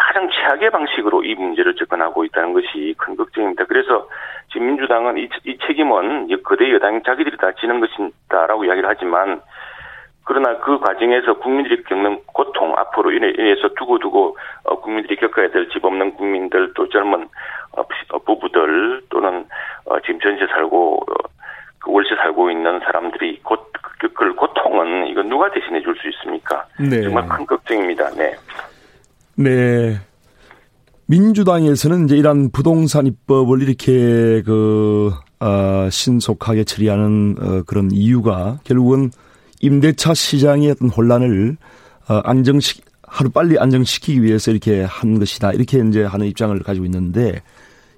가장 0.00 0.28
최악의 0.30 0.70
방식으로 0.70 1.22
이 1.24 1.34
문제를 1.34 1.74
접근하고 1.76 2.24
있다는 2.24 2.52
것이 2.54 2.94
큰 2.96 3.16
걱정입니다. 3.16 3.64
그래서 3.64 4.08
지금 4.50 4.66
민주당은 4.68 5.18
이, 5.18 5.28
이 5.44 5.58
책임은 5.66 6.28
거대 6.42 6.72
여당이 6.72 7.02
자기들이 7.04 7.36
다 7.36 7.52
지는 7.60 7.80
것이다라고 7.80 8.64
이야기를 8.64 8.88
하지만 8.88 9.40
그러나 10.24 10.58
그 10.58 10.78
과정에서 10.78 11.34
국민들이 11.34 11.82
겪는 11.84 12.22
고통 12.26 12.74
앞으로 12.78 13.12
인해서 13.12 13.68
두고두고 13.76 14.36
어, 14.64 14.80
국민들이 14.80 15.16
겪어야 15.16 15.50
될 15.50 15.68
집 15.70 15.84
없는 15.84 16.14
국민들 16.14 16.72
또 16.74 16.88
젊은 16.88 17.28
어, 17.76 17.82
어, 17.82 18.18
부부들 18.18 19.02
또는 19.10 19.46
지금 20.06 20.20
전세 20.20 20.46
살고 20.46 21.04
그 21.80 21.92
월세 21.92 22.14
살고 22.16 22.50
있는 22.50 22.80
사람들이 22.80 23.40
곧 23.42 23.72
겪을 24.00 24.34
고통은 24.34 25.08
이건 25.08 25.28
누가 25.28 25.50
대신해 25.50 25.80
줄 25.82 25.94
수 25.96 26.08
있습니까? 26.08 26.64
네. 26.78 27.02
정말 27.02 27.26
큰 27.28 27.44
걱정입니다. 27.44 28.10
네. 28.10 28.34
네. 29.40 29.96
민주당에서는 31.06 32.04
이제 32.04 32.16
이런 32.16 32.50
부동산 32.52 33.06
입법을 33.06 33.62
이렇게 33.62 34.42
그, 34.42 35.10
어, 35.40 35.88
신속하게 35.90 36.64
처리하는 36.64 37.36
어, 37.40 37.62
그런 37.66 37.90
이유가 37.90 38.58
결국은 38.64 39.10
임대차 39.62 40.12
시장의 40.12 40.72
어떤 40.72 40.90
혼란을 40.90 41.56
어, 42.10 42.20
안정시 42.24 42.82
하루 43.08 43.30
빨리 43.30 43.58
안정시키기 43.58 44.22
위해서 44.22 44.50
이렇게 44.50 44.84
한 44.84 45.18
것이다. 45.18 45.52
이렇게 45.52 45.78
이제 45.78 46.04
하는 46.04 46.26
입장을 46.26 46.56
가지고 46.62 46.84
있는데 46.84 47.40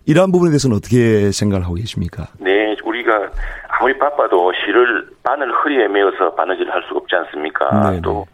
이러한 0.06 0.30
부분에 0.30 0.50
대해서는 0.50 0.76
어떻게 0.76 1.32
생각을 1.32 1.64
하고 1.64 1.74
계십니까? 1.74 2.28
네, 2.38 2.74
우리가 2.84 3.30
아무리 3.68 3.98
바빠도 3.98 4.52
실을 4.64 5.08
바늘 5.24 5.52
허리에 5.52 5.88
메어서 5.88 6.34
바느질 6.34 6.70
할 6.70 6.82
수가 6.88 7.00
없지 7.00 7.16
않습니까? 7.16 7.90
네네. 7.90 8.00
또 8.02 8.26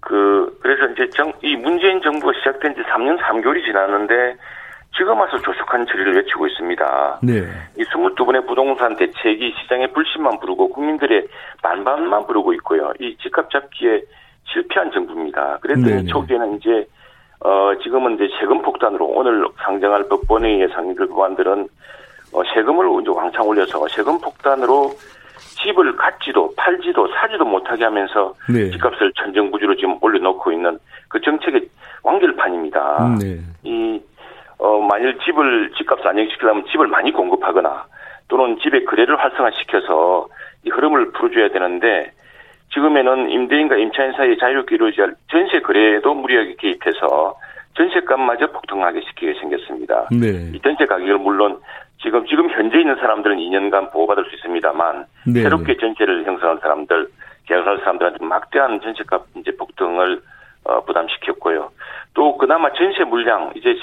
그, 0.00 0.58
그래서 0.62 0.86
이제 0.92 1.08
정, 1.10 1.32
이 1.42 1.56
문재인 1.56 2.00
정부가 2.00 2.32
시작된 2.38 2.74
지 2.74 2.82
3년 2.82 3.18
3개월이 3.18 3.64
지났는데 3.64 4.36
지금 4.96 5.18
와서 5.18 5.38
조속한 5.38 5.86
처리를 5.86 6.16
외치고 6.16 6.46
있습니다. 6.46 7.20
네. 7.22 7.46
이 7.76 7.84
22번의 7.84 8.46
부동산 8.46 8.96
대책이 8.96 9.54
시장의 9.60 9.92
불신만 9.92 10.40
부르고 10.40 10.70
국민들의 10.70 11.26
반반만 11.62 12.26
부르고 12.26 12.52
있고요. 12.54 12.92
이 12.98 13.16
집값 13.18 13.50
잡기에 13.50 14.02
실패한 14.44 14.90
정부입니다. 14.92 15.58
그랬더니 15.60 15.88
네네. 15.88 16.06
초기에는 16.06 16.56
이제 16.56 16.86
어 17.40 17.72
지금은 17.82 18.14
이제 18.14 18.28
세금 18.40 18.62
폭탄으로 18.62 19.06
오늘 19.06 19.46
상정할 19.62 20.08
법원회의에 20.08 20.68
상정될 20.68 21.06
법안들은 21.08 21.68
어, 22.32 22.42
세금을 22.52 23.02
이제 23.02 23.10
왕창 23.10 23.46
올려서 23.46 23.86
세금 23.88 24.20
폭탄으로 24.20 24.90
집을 25.62 25.96
갖지도 25.96 26.54
팔지도 26.56 27.08
사지도 27.08 27.44
못하게 27.44 27.84
하면서 27.84 28.34
네. 28.48 28.70
집값을 28.70 29.12
천정부지로 29.12 29.76
지금 29.76 29.98
올려놓고 30.00 30.52
있는 30.52 30.78
그 31.08 31.20
정책의 31.20 31.68
완결판입니다. 32.02 33.16
네. 33.20 33.38
이 33.64 34.00
어, 34.58 34.80
만일 34.80 35.18
집을 35.24 35.72
집값 35.76 36.04
안정시키려면 36.04 36.64
집을 36.70 36.88
많이 36.88 37.12
공급하거나 37.12 37.86
또는 38.28 38.58
집의 38.58 38.84
거래를 38.84 39.18
활성화시켜서 39.18 40.28
이 40.64 40.70
흐름을 40.70 41.12
풀어줘야 41.12 41.48
되는데 41.48 42.12
지금에는 42.72 43.30
임대인과 43.30 43.76
임차인 43.76 44.12
사이에 44.12 44.36
자유롭게 44.36 44.74
이루어질 44.74 45.14
전세 45.30 45.60
거래에도 45.60 46.14
무리하게 46.14 46.56
개입해서 46.58 47.34
전세값마저 47.76 48.48
폭등하게 48.48 49.00
시키게 49.00 49.34
생겼습니다. 49.40 50.08
네. 50.10 50.50
이 50.52 50.60
전세 50.60 50.84
가격을 50.84 51.18
물론 51.18 51.60
지금 52.00 52.26
지금 52.26 52.48
현재 52.50 52.78
있는 52.78 52.96
사람들은 52.96 53.36
2년간 53.36 53.92
보호받을 53.92 54.24
수 54.24 54.36
있습니다만 54.36 55.06
네. 55.26 55.42
새롭게 55.42 55.76
전세를 55.76 56.24
형성한 56.24 56.58
사람들 56.60 57.08
계약할 57.46 57.78
사람들한테 57.78 58.24
막대한 58.24 58.80
전세값 58.80 59.26
이제 59.36 59.50
폭등을 59.56 60.20
어, 60.64 60.84
부담시켰고요. 60.84 61.70
또 62.14 62.36
그나마 62.36 62.72
전세 62.72 63.04
물량 63.04 63.52
이제 63.56 63.74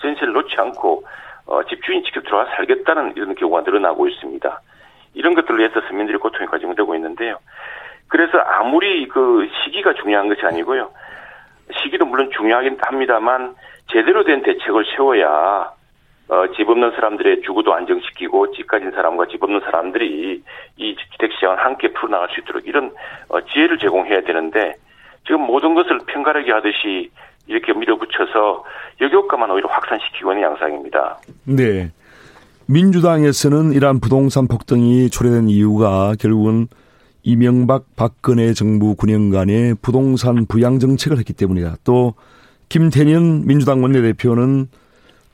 전세를 0.00 0.32
놓지 0.32 0.54
않고 0.58 1.04
어, 1.46 1.62
집주인 1.64 2.02
직접 2.02 2.24
들어와 2.24 2.46
살겠다는 2.56 3.14
이런 3.16 3.34
경우가 3.34 3.62
늘어나고 3.62 4.08
있습니다. 4.08 4.60
이런 5.14 5.34
것들로 5.34 5.62
해서 5.62 5.80
서민들이 5.88 6.18
고통이 6.18 6.46
가중되고 6.46 6.94
있는데요. 6.96 7.38
그래서 8.08 8.38
아무리 8.38 9.08
그 9.08 9.48
시기가 9.64 9.94
중요한 9.94 10.28
것이 10.28 10.44
아니고요. 10.44 10.90
시기도 11.80 12.04
물론 12.04 12.30
중요하긴 12.36 12.78
합니다만 12.82 13.54
제대로 13.90 14.24
된 14.24 14.42
대책을 14.42 14.84
세워야 14.96 15.75
어, 16.28 16.44
집 16.56 16.68
없는 16.68 16.90
사람들의 16.92 17.42
주거도 17.42 17.72
안정시키고 17.72 18.52
집 18.52 18.66
가진 18.66 18.90
사람과 18.90 19.26
집 19.26 19.42
없는 19.42 19.60
사람들이 19.60 20.42
이 20.76 20.96
주택시장을 21.12 21.64
함께 21.64 21.92
풀어나갈 21.92 22.28
수 22.30 22.40
있도록 22.40 22.66
이런 22.66 22.92
어, 23.28 23.40
지혜를 23.40 23.78
제공해야 23.78 24.22
되는데 24.22 24.74
지금 25.24 25.42
모든 25.42 25.74
것을 25.74 26.00
편가르게 26.06 26.50
하듯이 26.50 27.10
이렇게 27.46 27.72
밀어붙여서 27.72 28.64
여교과만 29.00 29.50
오히려 29.50 29.68
확산시키고 29.68 30.32
있는 30.32 30.44
양상입니다. 30.48 31.18
네. 31.44 31.90
민주당에서는 32.66 33.72
이러한 33.72 34.00
부동산 34.00 34.48
폭등이 34.48 35.10
초래된 35.10 35.48
이유가 35.48 36.14
결국은 36.18 36.66
이명박 37.22 37.84
박근혜 37.96 38.52
정부 38.52 38.96
9년 38.96 39.32
간의 39.32 39.76
부동산 39.80 40.46
부양 40.46 40.80
정책을 40.80 41.18
했기 41.18 41.32
때문이다. 41.32 41.76
또 41.84 42.14
김태년 42.68 43.46
민주당 43.46 43.82
원내대표는 43.82 44.66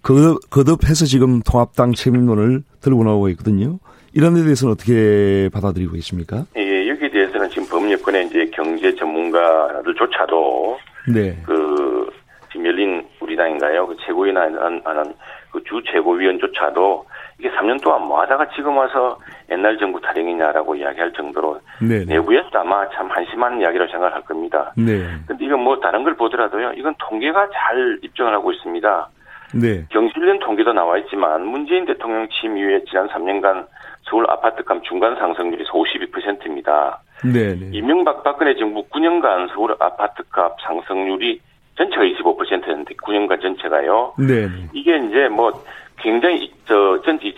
그, 0.03 0.39
거듭해서 0.51 1.05
지금 1.07 1.41
통합당 1.43 1.93
책임론을 1.93 2.63
들고 2.81 3.05
나오고 3.05 3.29
있거든요. 3.31 3.79
이런 4.15 4.35
데 4.35 4.43
대해서는 4.43 4.73
어떻게 4.73 5.49
받아들이고 5.53 5.93
계십니까? 5.93 6.45
예, 6.57 6.89
여기에 6.89 7.11
대해서는 7.11 7.49
지금 7.49 7.67
법률권의 7.69 8.27
이제 8.27 8.51
경제 8.53 8.95
전문가들조차도 8.95 10.79
네. 11.15 11.39
그 11.47 12.11
지금 12.51 12.67
열린 12.67 13.07
우리 13.21 13.37
당인가요? 13.37 13.87
그 13.87 13.97
최고위원 14.05 14.37
하는 14.37 15.15
그주 15.51 15.83
최고위원조차도 15.91 17.07
이게 17.39 17.51
3년 17.51 17.83
동안 17.83 18.03
뭐 18.03 18.21
하다가 18.21 18.49
지금 18.55 18.77
와서 18.77 19.19
옛날 19.51 19.79
정부 19.79 20.01
타령이냐라고 20.01 20.75
이야기할 20.75 21.13
정도로 21.15 21.61
네네. 21.81 22.05
내부에서도 22.05 22.59
아마 22.59 22.89
참 22.91 23.11
한심한 23.11 23.61
이야기라고 23.61 23.91
생각할 23.91 24.23
겁니다. 24.23 24.73
네. 24.77 25.07
근데 25.27 25.45
이건 25.45 25.61
뭐 25.61 25.81
다른 25.81 26.05
걸 26.05 26.15
보더라도요. 26.15 26.73
이건 26.77 26.95
통계가 26.99 27.49
잘 27.53 27.99
입증을 28.03 28.33
하고 28.35 28.53
있습니다. 28.53 29.09
네. 29.55 29.85
경실련 29.91 30.39
통계도 30.41 30.73
나와 30.73 30.99
있지만 30.99 31.47
문재인 31.47 31.85
대통령 31.87 32.29
취임 32.29 32.57
이후에 32.57 32.85
지난 32.89 33.09
3년간 33.09 33.67
서울 34.09 34.27
아파트값 34.29 34.83
중간 34.85 35.15
상승률이 35.17 35.65
52%입니다. 35.65 37.01
네. 37.25 37.57
이명박 37.73 38.23
박근혜 38.25 38.55
정부 38.57 38.85
9년간 38.89 39.53
서울 39.55 39.75
아파트값 39.79 40.57
상승률이 40.67 41.41
전체가 41.77 42.03
25%였는데 42.03 42.95
9년간 42.95 43.41
전체가요. 43.41 44.15
네. 44.19 44.49
이게 44.73 44.97
이제 44.97 45.29
뭐 45.29 45.53
굉장히 45.99 46.53
저 46.67 47.01
전체 47.03 47.33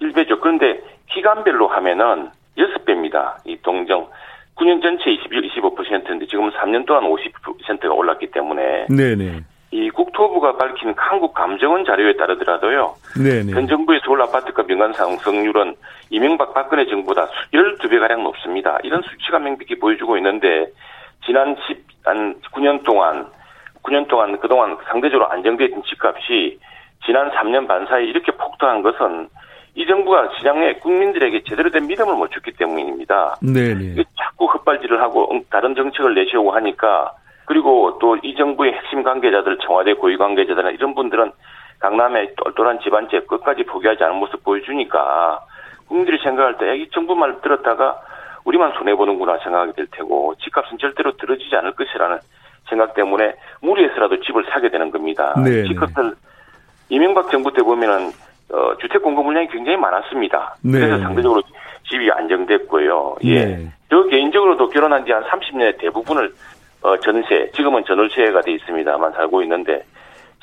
1배죠. 0.00 0.40
그런데 0.40 0.80
기간별로 1.10 1.68
하면은 1.68 2.30
6배입니다. 2.56 3.36
이 3.46 3.56
동정 3.62 4.08
9년 4.56 4.82
전체 4.82 5.10
21, 5.10 5.48
25%인데 5.48 6.26
지금 6.26 6.50
3년 6.50 6.84
동안 6.84 7.04
50%가 7.04 7.94
올랐기 7.94 8.30
때문에 8.32 8.86
네네. 8.88 9.40
이 9.78 9.90
국토부가 9.90 10.56
밝힌 10.56 10.92
한국 10.96 11.32
감정원 11.34 11.84
자료에 11.84 12.16
따르더라도요. 12.16 12.96
네네. 13.22 13.52
현 13.52 13.68
정부의 13.68 14.00
서울 14.04 14.20
아파트값 14.22 14.66
민간 14.66 14.92
상승률은 14.92 15.76
이명박 16.10 16.52
박근혜 16.52 16.84
정부보다 16.86 17.28
12배 17.54 18.00
가량 18.00 18.24
높습니다. 18.24 18.78
이런 18.82 19.00
수치가 19.02 19.38
명백히 19.38 19.78
보여주고 19.78 20.16
있는데 20.16 20.66
지난 21.24 21.54
10, 21.68 21.84
한 22.02 22.34
9년 22.52 22.82
동안 22.82 23.26
9년 23.84 24.08
동안 24.08 24.40
그동안 24.40 24.76
상대적으로 24.88 25.30
안정된 25.30 25.82
집값이 25.84 26.58
지난 27.06 27.30
3년 27.30 27.68
반 27.68 27.86
사이 27.86 28.06
이렇게 28.06 28.32
폭등한 28.32 28.82
것은 28.82 29.28
이 29.76 29.86
정부가 29.86 30.28
시장에 30.36 30.74
국민들에게 30.74 31.44
제대로 31.48 31.70
된 31.70 31.86
믿음을 31.86 32.16
못 32.16 32.32
줬기 32.32 32.50
때문입니다. 32.54 33.36
네네. 33.40 34.02
자꾸 34.18 34.46
헛발질을 34.46 35.00
하고 35.00 35.30
다른 35.50 35.76
정책을 35.76 36.14
내세우고 36.14 36.50
하니까 36.50 37.12
그리고 37.48 37.98
또 37.98 38.16
이 38.22 38.34
정부의 38.36 38.72
핵심 38.74 39.02
관계자들, 39.02 39.58
청와대 39.64 39.94
고위 39.94 40.16
관계자들이나 40.18 40.70
이런 40.70 40.94
분들은 40.94 41.32
강남의 41.80 42.34
똘똘한 42.36 42.78
집안집 42.80 43.26
끝까지 43.26 43.64
포기하지 43.64 44.04
않은 44.04 44.16
모습 44.16 44.42
보여주니까 44.44 45.40
국민들이 45.88 46.18
생각할 46.22 46.58
때 46.58 46.76
이 46.76 46.88
정부 46.92 47.14
말 47.14 47.40
들었다가 47.40 48.00
우리만 48.44 48.72
손해보는구나 48.78 49.38
생각하게 49.38 49.72
될 49.72 49.86
테고 49.90 50.34
집값은 50.42 50.78
절대로 50.78 51.16
들어지지 51.16 51.54
않을 51.56 51.72
것이라는 51.72 52.18
생각 52.68 52.94
때문에 52.94 53.34
무리해서라도 53.62 54.20
집을 54.20 54.44
사게 54.50 54.68
되는 54.70 54.90
겁니다. 54.90 55.34
네. 55.42 55.64
집값을 55.64 56.12
이명박 56.90 57.30
정부 57.30 57.52
때 57.52 57.62
보면은 57.62 58.10
어, 58.52 58.76
주택 58.80 59.02
공급 59.02 59.24
물량이 59.26 59.48
굉장히 59.48 59.76
많았습니다. 59.78 60.56
네. 60.62 60.72
그래서 60.80 60.98
상대적으로 60.98 61.42
집이 61.90 62.10
안정됐고요. 62.10 63.16
예. 63.24 63.44
네. 63.44 63.72
저 63.90 64.02
개인적으로도 64.04 64.68
결혼한 64.68 65.04
지 65.06 65.12
한 65.12 65.22
30년의 65.24 65.78
대부분을 65.78 66.32
어, 66.82 66.96
전세, 67.00 67.50
지금은 67.54 67.84
전월세가 67.84 68.42
돼 68.42 68.52
있습니다만 68.52 69.12
살고 69.12 69.42
있는데 69.42 69.82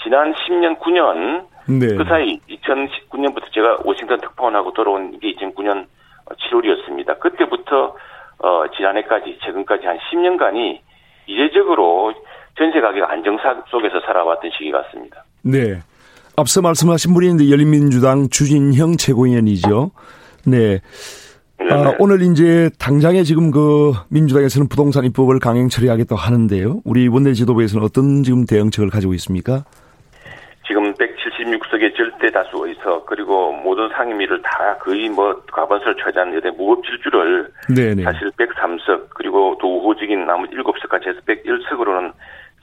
지난 0.03 0.33
10년, 0.33 0.79
9년 0.79 1.45
네. 1.67 1.95
그 1.95 2.03
사이 2.05 2.39
2019년부터 2.49 3.51
제가 3.53 3.79
워싱턴 3.83 4.19
특파원하고 4.21 4.73
돌아온 4.73 5.17
게 5.19 5.33
2009년 5.33 5.85
7월이었습니다. 6.25 7.19
그때부터 7.19 7.95
어, 8.39 8.63
지난해까지 8.75 9.39
최근까지 9.43 9.85
한 9.87 9.97
10년간이 9.97 10.79
이례적으로 11.27 12.13
전세 12.57 12.79
가격 12.81 13.09
안정 13.09 13.37
속에서 13.69 13.99
살아왔던 14.01 14.51
시기 14.57 14.71
같습니다. 14.71 15.23
네. 15.41 15.79
앞서 16.37 16.61
말씀하신 16.61 17.13
분이 17.13 17.51
열린민주당 17.51 18.29
주진형 18.29 18.97
최고위원이죠. 18.97 19.91
네. 20.45 20.79
아, 21.59 21.95
오늘 21.99 22.21
이제 22.21 22.69
당장에 22.79 23.23
지금 23.23 23.49
그 23.49 23.93
민주당에서는 24.09 24.67
부동산 24.67 25.05
입법을 25.05 25.39
강행 25.39 25.69
처리하겠다고 25.69 26.15
하는데요. 26.15 26.81
우리 26.83 27.07
원내 27.07 27.33
지도부에서는 27.33 27.83
어떤 27.83 28.23
지금 28.23 28.45
대응책을 28.45 28.89
가지고 28.89 29.13
있습니까? 29.15 29.63
지금 30.67 30.93
176석의 30.95 31.95
절대 31.95 32.31
다수 32.31 32.65
의석 32.65 33.05
그리고 33.05 33.53
모든 33.53 33.87
상임위를 33.89 34.41
다 34.41 34.77
거의 34.79 35.09
뭐 35.09 35.41
과반수를 35.51 35.95
여대 36.35 36.49
무법 36.49 36.83
질주를 36.85 37.51
네네. 37.73 38.03
사실 38.03 38.31
103석 38.31 39.09
그리고 39.09 39.57
또 39.61 39.77
우호적인 39.77 40.25
나머지 40.25 40.55
7석까지 40.55 41.07
해서 41.07 41.19
101석으로는 41.27 42.13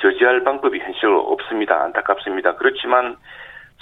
저지할 0.00 0.42
방법이 0.42 0.80
현실로 0.80 1.20
없습니다. 1.32 1.82
안타깝습니다. 1.84 2.56
그렇지만 2.56 3.16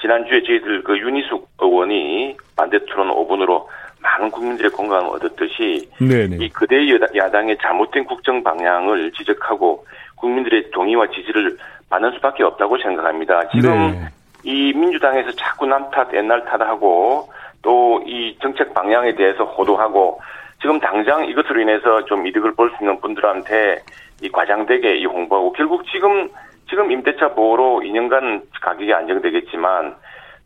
지난주에 0.01 0.43
저희들 0.43 0.83
그 0.85 0.99
윤희숙 0.99 1.49
의원이 1.61 2.37
반대 2.57 2.79
토론 2.87 3.09
5분으로 3.09 3.67
많은 4.03 4.31
국민들의 4.31 4.71
공감을 4.71 5.11
얻었듯이 5.11 5.89
네네. 5.99 6.45
이 6.45 6.49
그대 6.51 6.77
야당의 7.15 7.59
잘못된 7.61 8.05
국정 8.05 8.43
방향을 8.43 9.13
지적하고 9.13 9.87
국민들의 10.17 10.71
동의와 10.71 11.09
지지를 11.09 11.57
받는 11.89 12.13
수밖에 12.13 12.43
없다고 12.45 12.79
생각합니다. 12.79 13.49
지금 13.51 13.91
네. 13.93 14.09
이 14.43 14.73
민주당에서 14.73 15.31
자꾸 15.33 15.67
남 15.67 15.91
탓, 15.91 16.13
옛날 16.15 16.45
탓하고 16.45 17.29
또 17.63 17.91
이 18.07 18.37
정책 18.41 18.73
방향에 18.75 19.15
대해서 19.15 19.45
호도하고 19.45 20.21
지금 20.61 20.81
당장 20.81 21.27
이것으로 21.27 21.61
인해서 21.61 22.05
좀 22.07 22.27
이득을 22.27 22.55
볼 22.55 22.71
수 22.71 22.77
있는 22.81 23.01
분들한테 23.01 23.83
이 24.23 24.29
과장되게 24.31 24.97
이 24.97 25.07
홍보하고 25.07 25.53
결국 25.53 25.85
지금 25.93 26.29
지금 26.69 26.91
임대차 26.91 27.35
보호로 27.35 27.81
2년간 27.85 28.43
가격이 28.61 28.93
안정되겠지만 28.93 29.95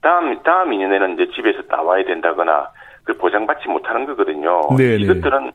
다음 0.01 0.43
다음 0.43 0.71
2년에는 0.71 1.15
이제 1.15 1.33
집에서 1.35 1.63
나와야 1.69 2.05
된다거나 2.05 2.69
그 3.05 3.17
보장받지 3.17 3.69
못하는 3.69 4.07
거거든요. 4.07 4.69
네네. 4.77 4.97
이것들은 4.97 5.53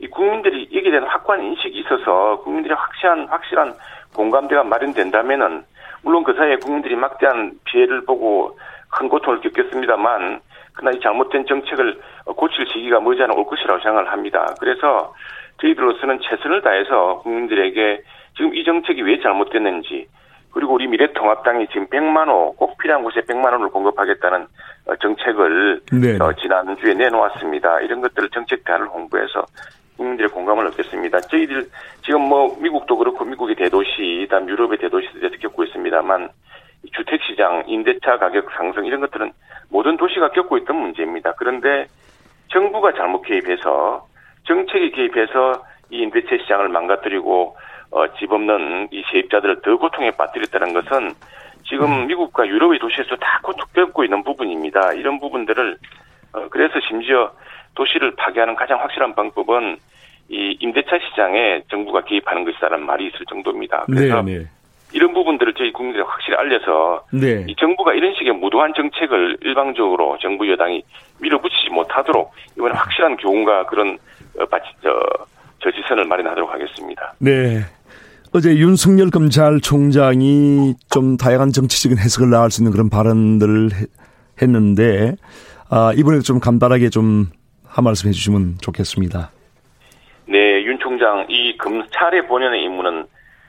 이 0.00 0.08
국민들이 0.08 0.68
여기에 0.72 0.90
대한 0.90 1.06
확고한 1.06 1.42
인식이 1.42 1.78
있어서 1.80 2.40
국민들이 2.42 2.74
확실한 2.74 3.26
확실한 3.28 3.74
공감대가 4.14 4.64
마련된다면은 4.64 5.64
물론 6.02 6.22
그 6.22 6.34
사이에 6.34 6.56
국민들이 6.56 6.94
막대한 6.94 7.52
피해를 7.64 8.04
보고 8.04 8.58
큰 8.90 9.08
고통을 9.08 9.40
겪겠습니다만 9.40 10.40
그러나 10.74 10.96
이 10.96 11.00
잘못된 11.00 11.46
정책을 11.46 12.00
고칠 12.36 12.66
시기가 12.66 13.00
머지않아 13.00 13.34
올 13.34 13.46
것이라고 13.46 13.80
생각을 13.80 14.10
합니다. 14.10 14.54
그래서 14.60 15.14
저희들로서는 15.60 16.20
최선을 16.20 16.62
다해서 16.62 17.20
국민들에게 17.22 18.02
지금 18.36 18.54
이 18.54 18.64
정책이 18.64 19.02
왜 19.02 19.20
잘못됐는지 19.20 20.08
그리고 20.54 20.74
우리 20.74 20.86
미래통합당이 20.86 21.66
지금 21.66 21.86
100만 21.88 22.28
원, 22.28 22.54
꼭 22.54 22.78
필요한 22.78 23.02
곳에 23.02 23.20
100만 23.22 23.52
원을 23.52 23.68
공급하겠다는 23.70 24.46
어, 24.86 24.96
정책을 24.96 25.80
네. 25.92 26.16
어, 26.20 26.32
지난주에 26.32 26.94
내놓았습니다. 26.94 27.80
이런 27.80 28.00
것들을 28.00 28.30
정책 28.30 28.64
대안을 28.64 28.86
홍보해서 28.86 29.44
국민들의 29.96 30.30
공감을 30.30 30.66
얻겠습니다. 30.68 31.20
저희들 31.22 31.66
지금 32.04 32.22
뭐 32.22 32.56
미국도 32.60 32.96
그렇고 32.96 33.24
미국의 33.24 33.56
대도시, 33.56 34.28
다음 34.30 34.48
유럽의 34.48 34.78
대도시들에서 34.78 35.36
겪고 35.38 35.64
있습니다만 35.64 36.28
주택시장, 36.92 37.64
임대차 37.66 38.18
가격 38.18 38.48
상승 38.56 38.86
이런 38.86 39.00
것들은 39.00 39.32
모든 39.70 39.96
도시가 39.96 40.30
겪고 40.30 40.58
있던 40.58 40.76
문제입니다. 40.76 41.32
그런데 41.36 41.86
정부가 42.52 42.92
잘못 42.92 43.22
개입해서 43.22 44.06
정책이 44.46 44.92
개입해서 44.92 45.64
이 45.90 45.98
임대차 46.02 46.36
시장을 46.42 46.68
망가뜨리고 46.68 47.56
어, 47.94 48.08
집 48.18 48.32
없는 48.32 48.88
이 48.90 49.04
세입자들을 49.12 49.62
더 49.62 49.76
고통에 49.76 50.10
빠뜨렸다는 50.10 50.74
것은 50.74 51.14
지금 51.64 51.86
음. 51.86 52.06
미국과 52.08 52.44
유럽의 52.46 52.80
도시에서 52.80 53.14
다 53.16 53.38
고통 53.40 53.64
겪고 53.72 54.02
있는 54.02 54.24
부분입니다. 54.24 54.94
이런 54.94 55.20
부분들을 55.20 55.78
어, 56.32 56.48
그래서 56.50 56.74
심지어 56.88 57.30
도시를 57.76 58.16
파괴하는 58.16 58.56
가장 58.56 58.80
확실한 58.80 59.14
방법은 59.14 59.78
이 60.28 60.56
임대차 60.58 60.98
시장에 60.98 61.62
정부가 61.70 62.02
개입하는 62.02 62.44
것이다라는 62.44 62.84
말이 62.84 63.06
있을 63.06 63.24
정도입니다. 63.26 63.84
그래서 63.86 64.22
네네. 64.22 64.38
네. 64.38 64.46
이런 64.92 65.12
부분들을 65.14 65.54
저희 65.54 65.72
국민들에 65.72 66.02
확실히 66.02 66.36
알려서 66.36 67.04
네. 67.12 67.44
이 67.46 67.54
정부가 67.54 67.94
이런 67.94 68.12
식의 68.14 68.32
무도한 68.32 68.72
정책을 68.74 69.38
일방적으로 69.42 70.18
정부 70.20 70.50
여당이 70.50 70.82
밀어붙이지 71.20 71.70
못하도록 71.70 72.32
이번에 72.56 72.74
확실한 72.74 73.16
교훈과 73.18 73.66
그런 73.66 73.98
어, 74.38 74.44
저, 74.82 75.00
저지선을 75.60 76.06
마련하도록 76.06 76.52
하겠습니다. 76.52 77.14
네. 77.20 77.60
어제 78.34 78.56
윤석열 78.56 79.10
검찰총장이 79.10 80.74
좀 80.90 81.16
다양한 81.16 81.52
정치적인 81.52 81.98
해석을 81.98 82.30
나갈 82.30 82.50
수 82.50 82.60
있는 82.62 82.72
그런 82.72 82.90
발언들을 82.90 83.70
했는데 84.42 85.14
아, 85.70 85.92
이번에 85.94 86.20
좀 86.20 86.40
간단하게 86.40 86.90
좀 86.90 87.26
한 87.74 87.82
말씀 87.82 88.08
해주시면 88.08 88.58
좋겠습니다. 88.62 89.30
네, 90.26 90.62
윤 90.62 90.78
총장 90.78 91.26
이 91.28 91.56
검찰의 91.58 92.28
본연의 92.28 92.62
임무는 92.62 93.04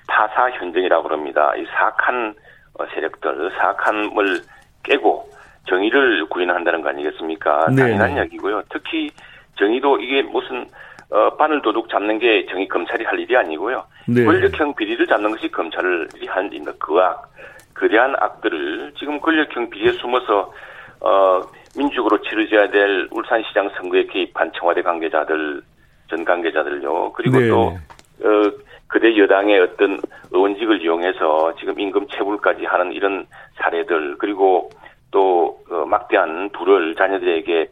타사 0.08 0.50
현정이라고 0.50 1.04
그럽니다. 1.04 1.56
이 1.56 1.64
사악한 1.66 2.34
어, 2.80 2.86
세력들, 2.94 3.52
사악함을 3.56 4.42
깨고 4.82 5.30
정의를 5.70 6.26
구현한다는 6.30 6.82
거 6.82 6.90
아니겠습니까? 6.90 7.68
네. 7.70 7.84
당연한 7.84 8.16
이야기고요. 8.16 8.64
특히 8.70 9.12
정의도 9.60 10.00
이게 10.00 10.24
무슨 10.24 10.68
어, 11.12 11.30
바늘 11.38 11.62
도둑 11.62 11.88
잡는 11.90 12.18
게 12.18 12.48
정의 12.48 12.68
검찰이 12.68 13.06
할 13.06 13.20
일이 13.20 13.38
아니고요. 13.38 13.86
네. 14.08 14.24
권력형 14.24 14.76
비리를 14.76 15.06
잡는 15.08 15.32
것이 15.32 15.50
검찰이 15.50 16.28
하는 16.28 16.52
일입니다. 16.52 16.74
그 16.80 17.00
악, 17.00 17.32
거대한 17.74 18.16
악들을 18.20 18.94
지금 18.98 19.20
권력형 19.20 19.70
비리에 19.70 19.94
숨어서 19.94 20.54
어, 21.02 21.42
민주적으로 21.78 22.22
치러져야 22.22 22.70
될 22.70 23.08
울산시장 23.12 23.70
선거에 23.78 24.06
개입한 24.06 24.52
청와대 24.58 24.82
관계자들, 24.82 25.62
전 26.10 26.24
관계자들요. 26.24 27.12
그리고 27.14 27.40
네. 27.40 27.50
또 27.50 27.78
어, 28.24 28.52
그대 28.88 29.18
여당의 29.18 29.60
어떤 29.60 30.00
의원직을 30.32 30.82
이용해서 30.82 31.56
지금 31.60 31.80
임금 31.80 32.08
체불까지 32.10 32.66
하는 32.66 32.94
이런 32.94 33.26
사례들 33.56 34.18
그리고 34.20 34.70
또 35.12 35.60
어, 35.70 35.86
막대한 35.86 36.50
부를 36.50 36.96
자녀들에게 36.96 37.70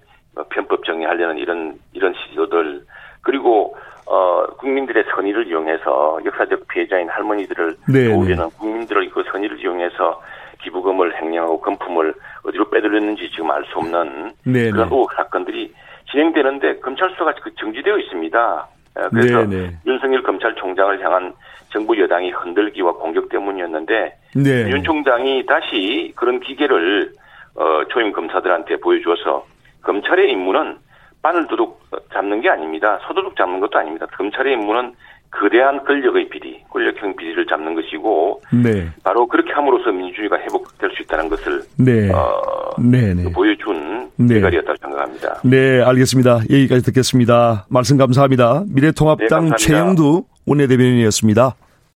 편법 0.49 0.83
정리하려는 0.83 1.37
이런 1.37 1.77
이런 1.93 2.13
시도들 2.13 2.83
그리고 3.21 3.77
어 4.05 4.45
국민들의 4.57 5.05
선의를 5.15 5.47
이용해서 5.47 6.19
역사적 6.25 6.67
피해자인 6.67 7.07
할머니들을 7.09 7.75
네, 7.87 8.07
네. 8.07 8.13
도우려는 8.13 8.49
국민들의 8.51 9.09
그 9.09 9.23
선의를 9.31 9.59
이용해서 9.59 10.21
기부금을 10.61 11.21
횡령하고 11.21 11.59
금품을 11.61 12.13
어디로 12.43 12.69
빼돌렸는지 12.69 13.29
지금 13.31 13.51
알 13.51 13.63
수 13.65 13.79
없는 13.79 14.31
네네. 14.45 14.71
그런 14.71 14.89
네. 14.89 14.95
의혹 14.95 15.13
사건들이 15.13 15.73
진행되는데 16.11 16.79
검찰 16.79 17.09
수사가 17.11 17.33
그 17.41 17.53
정지되어 17.55 17.97
있습니다. 17.97 18.67
어, 18.95 19.09
그래서 19.09 19.45
네네. 19.47 19.77
윤석열 19.85 20.21
검찰총장을 20.23 21.03
향한 21.03 21.33
정부 21.71 21.99
여당이 21.99 22.31
흔들기와 22.31 22.93
공격 22.93 23.29
때문이었는데 23.29 24.17
네. 24.35 24.69
윤 24.69 24.83
총장이 24.83 25.45
다시 25.45 26.13
그런 26.15 26.39
기계를 26.39 27.11
어, 27.55 27.83
초임 27.89 28.11
검사들한테 28.11 28.77
보여주어서 28.77 29.45
검찰의 29.81 30.31
임무는 30.31 30.77
바늘 31.23 31.47
도둑 31.47 31.81
잡는 32.13 32.41
게 32.41 32.49
아닙니다. 32.49 32.99
소도둑 33.07 33.35
잡는 33.35 33.61
것도 33.61 33.79
아닙니다. 33.79 34.05
검찰의 34.17 34.53
임무는 34.53 34.93
거대한 35.31 35.83
권력의 35.83 36.29
비리, 36.29 36.61
권력형 36.69 37.15
비리를 37.15 37.47
잡는 37.47 37.73
것이고 37.73 38.41
네. 38.63 38.87
바로 39.03 39.25
그렇게 39.25 39.51
함으로써 39.53 39.91
민주주의가 39.91 40.37
회복될 40.37 40.91
수 40.91 41.01
있다는 41.01 41.29
것을 41.29 41.63
네. 41.77 42.11
어, 42.11 42.69
네, 42.77 43.13
네. 43.15 43.31
보여준 43.31 44.11
네. 44.17 44.35
대가리였다고 44.35 44.77
생각합니다. 44.79 45.41
네, 45.43 45.81
알겠습니다. 45.81 46.41
여기까지 46.51 46.83
듣겠습니다. 46.83 47.65
말씀 47.69 47.97
감사합니다. 47.97 48.65
미래통합당 48.67 49.49
네, 49.49 49.55
최영두 49.57 50.25
원내대변인이었습니다. 50.45 51.55